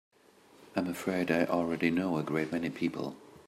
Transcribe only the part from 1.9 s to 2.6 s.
know a great